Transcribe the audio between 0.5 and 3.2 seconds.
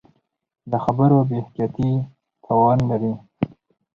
د خبرو بې احتیاطي تاوان لري